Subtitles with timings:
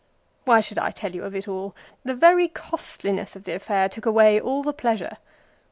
[0.45, 1.75] Why should I tell you of it all?
[2.03, 5.17] The very costliness of the affair took away all the pleasure.